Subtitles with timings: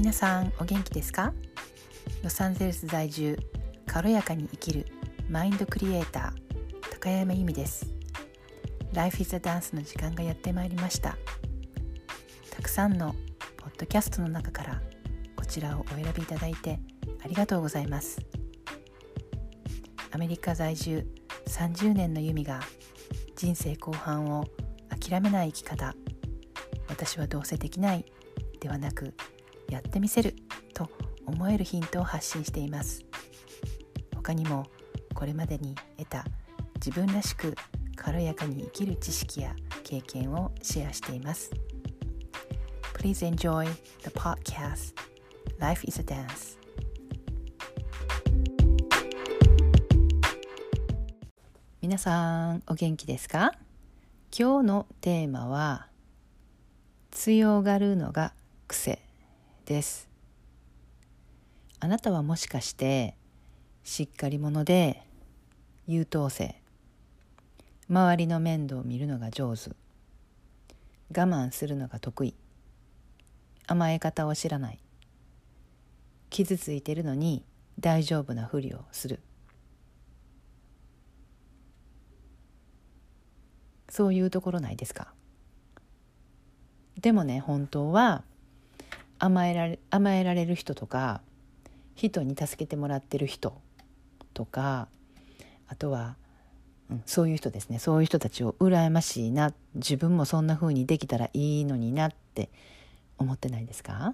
[0.00, 1.34] 皆さんお元気ですか？
[2.24, 3.38] ロサンゼルス在住
[3.86, 4.86] 軽やかに生きる
[5.28, 7.86] マインドクリエイター高山由美です。
[8.94, 11.18] Life is a Dance の時間がやってまいりました。
[12.50, 13.14] たくさんの
[13.58, 14.80] ポッドキャストの中から
[15.36, 16.80] こちらをお選びいただいて
[17.22, 18.22] ありがとうございます。
[20.12, 21.06] アメリカ在住
[21.46, 22.60] 30年の由美が
[23.36, 24.46] 人生後半を
[24.88, 25.94] 諦めない生き方。
[26.88, 28.06] 私はどうせできない
[28.60, 29.12] ではなく
[29.70, 30.34] やってみせる
[30.74, 30.90] と
[31.26, 33.04] 思えるヒントを発信しています。
[34.14, 34.66] 他にも
[35.14, 36.24] これまでに得た
[36.74, 37.54] 自分らしく
[37.96, 41.50] 軽やかに生きる知識や経験をシェアしています。
[42.94, 43.64] Please enjoy
[44.02, 44.94] the podcast.
[45.58, 46.58] Life is a Dance.
[51.80, 53.52] 皆さんお元気ですか？
[54.38, 55.88] 今日のテーマは
[57.10, 58.32] 強がるのが
[58.68, 59.02] 癖。
[59.70, 60.08] です。
[61.78, 63.14] あなたはもしかして
[63.84, 65.00] しっかり者で
[65.86, 66.56] 優等生。
[67.88, 69.70] 周りの面倒を見るのが上手。
[69.70, 72.34] 我慢するのが得意。
[73.68, 74.80] 甘え方を知らない。
[76.30, 77.44] 傷ついてるのに
[77.78, 79.20] 大丈夫なふりをする。
[83.88, 85.14] そういうところないですか？
[87.00, 88.24] でもね本当は
[89.20, 91.20] 甘えられ甘えられる人とか
[91.94, 93.60] 人に助けてもらってる人
[94.34, 94.88] とか
[95.68, 96.16] あとは、
[96.90, 97.78] うん、そういう人ですね。
[97.78, 102.48] そういう人たちを羨ましいな自分もそんな風にできたらいいのになって
[103.18, 104.12] 思ってないですか？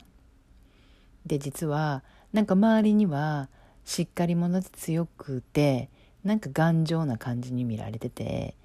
[1.24, 3.48] で実はなんか周りには
[3.84, 5.88] しっかり者で強くて
[6.24, 8.56] なんか頑丈な感じに見られてて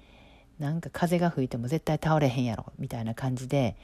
[0.58, 3.76] なんか風が吹いても絶対倒れへんやろみたいな感じで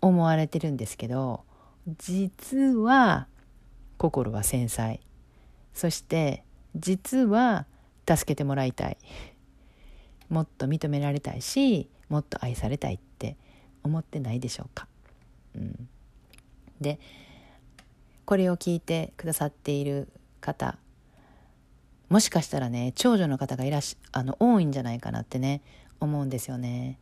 [0.00, 1.44] 思われてるんですけど
[1.98, 3.26] 実は
[3.98, 5.00] 心は繊細
[5.74, 6.44] そして
[6.76, 7.66] 実は
[8.08, 8.96] 助けてもらいたい
[10.28, 13.36] もっと認められたいしもっと愛されたいって
[13.82, 14.86] 思ってないでしょうか。
[15.54, 15.88] うん、
[16.80, 16.98] で
[18.24, 20.08] これを聞いてくださっている
[20.40, 20.78] 方
[22.08, 25.62] もしかしたらね長女の方がいらしあの多いんじゃないかなってね
[26.00, 26.98] 思うんですよね。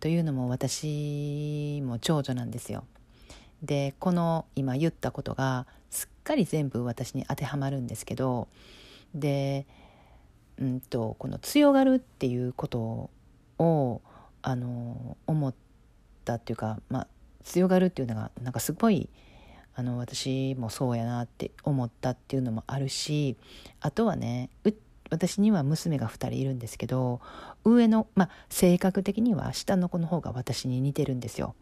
[0.00, 2.84] というのも私も長女なんですよ。
[3.62, 8.48] でこの今言ったことがすっかり全部私に当てはまるんですけど
[9.14, 9.66] で、
[10.58, 13.10] うんと、この強がるっていうこと
[13.58, 14.00] を
[14.42, 15.54] あの思っ
[16.24, 17.06] たっていうか、まあ、
[17.44, 19.08] 強がるっていうのがなんかすごい
[19.74, 23.36] あの私もそうやなって思ったっていうのもあるし
[23.80, 24.50] あとはね
[25.10, 27.20] 私には娘が2人いるんですけど
[27.64, 31.54] 上の、まあ、性格的には下の子の方が私に似てるんですよ。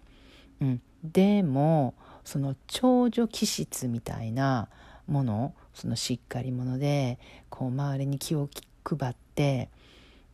[0.60, 1.94] うん、でも
[2.24, 4.68] その長女気質みたいな
[5.06, 8.48] ものそのしっかり者でこう周りに気を
[8.84, 9.70] 配って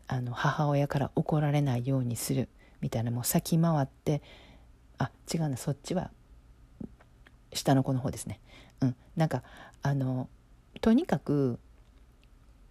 [0.08, 2.48] あの母親から怒られないようにする
[2.80, 4.22] みたいなもう先回って
[4.98, 6.10] あ違うなそっちは
[7.52, 8.40] 下の子の方ですね。
[8.80, 9.42] うん、なんか
[9.82, 10.28] あの
[10.80, 11.58] とにかく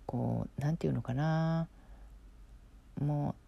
[0.05, 1.67] こう何て言うのかな
[3.01, 3.44] もう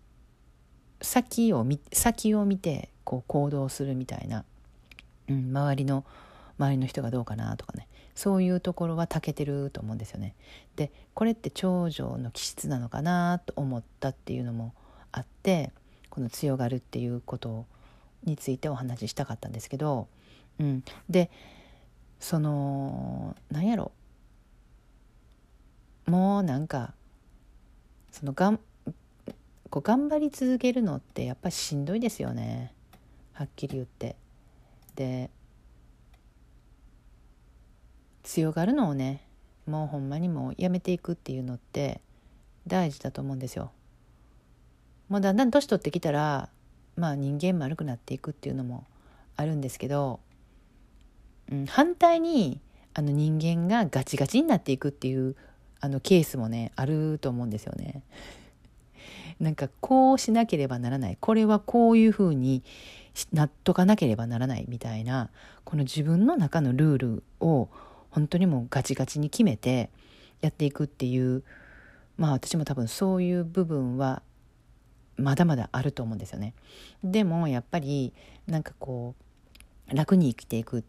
[1.01, 4.43] 先を見先を見てこう行動するみたいな、
[5.29, 6.03] うん、周りの
[6.57, 10.33] 周りの人がどうかなとかねそういうところは長けてると思うんですよね。
[10.75, 14.73] でこれって長女の気質なのかなと思ったっていうのも
[15.11, 15.71] あって
[16.09, 17.65] この強がるっていうこと
[18.23, 20.07] についてお話ししたかったんですけど、
[20.59, 21.29] うん、で
[22.19, 23.91] その何やろ
[26.07, 26.93] もうなんか
[28.11, 28.59] そのがん
[29.69, 32.73] こう頑張り続けるのってやっぱりしんどいですよね
[33.33, 34.15] はっきり言って。
[34.95, 35.29] で
[38.23, 39.21] 強がるのをね
[39.67, 42.01] もうほんまにもうやめていくっていうのって
[42.65, 43.71] 大事だと思うんですよ。
[45.07, 46.49] もうだんだん年取ってきたら
[46.95, 48.85] まあ人間丸くなっていくっていうのも
[49.37, 50.19] あるんですけど、
[51.51, 52.59] うん、反対に
[52.93, 55.35] あの人間がガチガチになっていくっていう
[55.79, 58.01] あのケースもねあると思うんですよね。
[59.39, 62.63] なんかこうしなければならないこれはこういうふうに
[63.31, 65.29] なっとかなければならないみたいな
[65.63, 67.69] この自分の中のルールを
[68.09, 69.89] 本当にもうガチガチに決めて
[70.41, 71.43] やっていくっていう
[72.17, 74.21] まあ私も多分そういう部分は
[75.17, 76.53] まだまだあると思うんですよね。
[77.03, 78.13] でもやっぱり
[78.45, 79.15] なんかこ
[79.91, 80.83] う楽に生きていく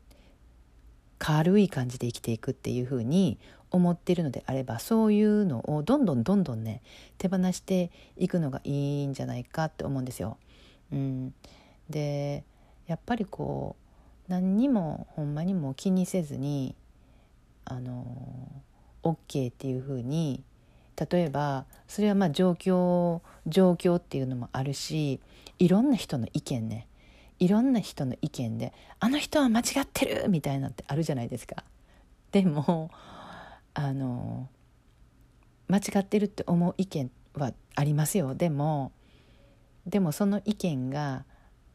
[1.18, 3.38] 軽い感じで生きていくっていうふうに
[3.70, 6.82] 思っているのであればそういうのをどんどんどんどんね
[7.18, 10.38] 手放していくのがいいんじゃないかって思うんですよ。
[10.92, 11.34] うん、
[11.90, 12.44] で
[12.86, 13.76] やっぱりこ
[14.28, 16.74] う何にもほんまにも気にせずに
[17.64, 18.06] あの
[19.02, 20.42] OK っていうふうに
[21.10, 25.20] 例えばそれはまあ状況状況っていうのもあるし
[25.58, 26.86] いろんな人の意見ね
[27.38, 31.64] いろんな人の意見で「あの人は間違ってる!」みたいなってあるじゃないですか。
[32.32, 32.90] でも
[33.74, 34.48] あの
[35.68, 38.92] 間違ってるって思う意見はありますよでも
[39.86, 41.24] でもその意見が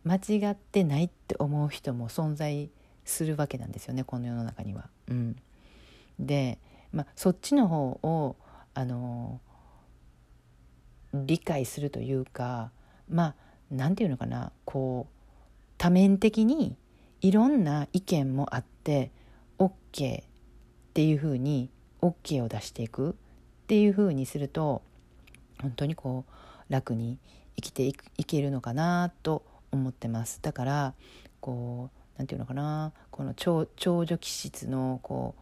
[0.03, 2.69] 間違ってないって思う人も存在
[3.05, 4.89] するわけなんですよねこの世の中には。
[5.07, 5.35] うん、
[6.19, 6.59] で、
[6.91, 8.35] まあ、そっちの方を
[8.73, 9.39] あの
[11.13, 12.71] 理解するというか
[13.09, 13.35] まあ
[13.71, 15.12] 何て言うのかなこう
[15.83, 16.77] 多面的に
[17.19, 19.11] いろんな意見もあって
[19.59, 20.25] OK っ
[20.93, 21.69] ていうふうに
[22.01, 23.13] OK を出していくっ
[23.67, 24.81] ていうふうにすると
[25.61, 27.19] 本当にこう楽に
[27.57, 27.93] 生きてい
[28.23, 29.43] けるのかなと
[29.73, 30.39] 思ってます。
[30.41, 30.93] だから
[31.41, 35.41] こう何て言うのかなこの長女気質のこう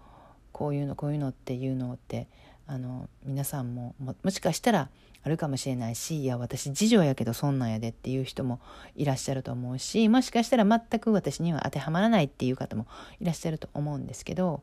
[0.53, 2.27] こういうのこういうのっていうのって
[2.71, 4.87] あの皆さんももしかしたら
[5.23, 8.61] あるかもしれないしいや私次女やけどそんなんやでっていう人も
[8.95, 12.87] いらっしゃると思うしもしかしたら全く私には当てはまらないっていう方も
[13.19, 14.61] いらっしゃると思うんですけど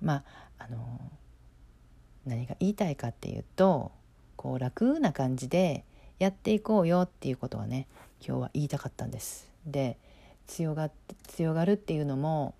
[0.00, 0.22] ま
[0.58, 1.00] ああの
[2.26, 3.90] 何が言いたいかっていうと
[4.36, 5.84] こう楽な感じで
[6.20, 7.88] やっていこうよっていうことはね
[8.24, 9.50] 今日は言いたかったんです。
[9.66, 9.98] で
[10.46, 10.90] 強が
[11.26, 12.54] 強がるっていうのも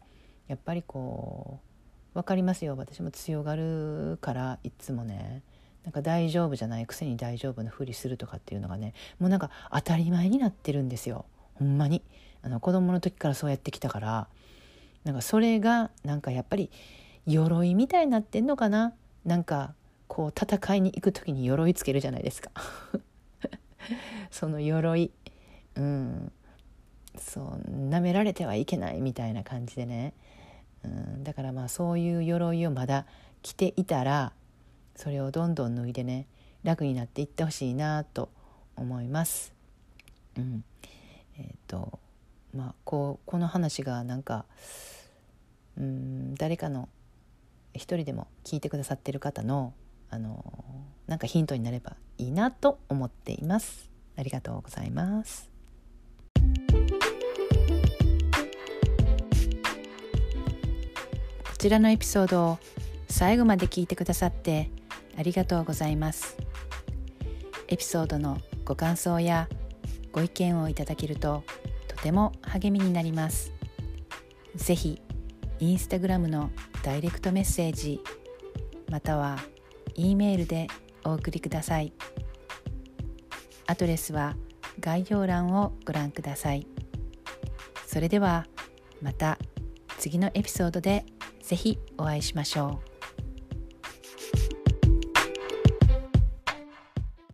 [0.49, 1.71] やっぱりこう
[2.14, 2.76] 分かりますよ。
[2.76, 5.42] 私も強がるからいつもね。
[5.84, 11.24] なんか大丈夫じゃないくせに大丈夫なふりするとかっていうのがねもうなんか当たり前になってるんですよ。
[11.54, 12.02] ほんまに。
[12.42, 14.28] あの子供の時からそうやってきたから。
[15.04, 16.70] なんかそれがなんかやっぱり
[17.26, 18.92] 鎧みたいになってんのかな。
[19.24, 19.74] なんか
[20.06, 22.50] こう戦いに行く時に鎧つけるじゃないですか。
[24.30, 25.10] その鎧。
[25.76, 26.32] うん。
[27.18, 30.14] そう舐められてはいけないみたいな感じでね、
[30.88, 33.06] ん、だからまあそういう鎧をまだ
[33.43, 34.32] 着ていたら
[34.96, 36.26] それをどんどん脱いでね
[36.62, 38.29] 楽になっていってほしいなと
[38.76, 39.52] 思います。
[40.37, 40.64] うん、
[41.38, 41.99] えっ、ー、と
[42.55, 44.44] まあこうこの話がなんか
[45.76, 46.88] うん誰かの
[47.75, 49.73] 一人でも聞いてくださってる方の
[50.11, 50.44] あの
[51.06, 53.90] なんかヒントになればいいなと思っています。
[54.17, 55.50] ありがとうございます。
[61.62, 62.58] ちらのエピソードを
[63.08, 64.68] 最後まで聞いてくださって
[65.16, 66.36] ありがとうございます。
[67.68, 69.48] エピソードのご感想や
[70.10, 71.44] ご意見をいただけると
[71.86, 73.52] とても励みになります。
[74.56, 75.00] ぜひ
[75.60, 76.50] インスタグラムの
[76.82, 78.00] ダイレクトメッセージ
[78.90, 79.38] または
[79.94, 80.66] E メールで
[81.04, 81.92] お送りください。
[83.68, 84.34] アドレスは
[84.80, 86.66] 概要欄をご覧ください。
[87.86, 88.48] それでは
[89.00, 89.38] また
[89.98, 91.06] 次のエピソードで
[91.52, 92.91] ぜひお会いしましょう。